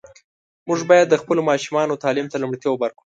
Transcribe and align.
موږ 0.67 0.79
باید 0.89 1.07
د 1.09 1.15
خپلو 1.21 1.41
ماشومانو 1.49 1.99
تعلیم 2.03 2.27
ته 2.31 2.37
لومړیتوب 2.41 2.75
ورکړو. 2.79 2.99